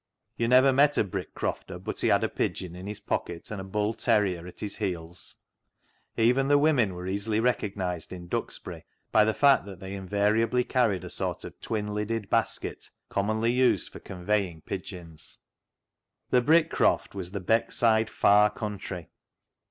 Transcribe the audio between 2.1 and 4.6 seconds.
a pigeon in his pocket and a bull terrier at